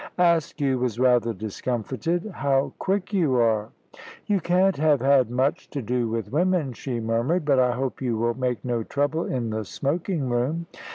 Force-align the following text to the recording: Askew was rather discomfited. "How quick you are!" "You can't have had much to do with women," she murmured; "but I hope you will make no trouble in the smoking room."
Askew 0.17 0.79
was 0.79 0.97
rather 0.99 1.31
discomfited. 1.31 2.31
"How 2.33 2.73
quick 2.79 3.13
you 3.13 3.35
are!" 3.35 3.69
"You 4.25 4.39
can't 4.39 4.77
have 4.77 4.99
had 4.99 5.29
much 5.29 5.69
to 5.69 5.81
do 5.83 6.07
with 6.09 6.31
women," 6.31 6.73
she 6.73 6.99
murmured; 6.99 7.45
"but 7.45 7.59
I 7.59 7.73
hope 7.73 8.01
you 8.01 8.17
will 8.17 8.33
make 8.33 8.65
no 8.65 8.81
trouble 8.81 9.25
in 9.27 9.51
the 9.51 9.63
smoking 9.63 10.27
room." 10.27 10.65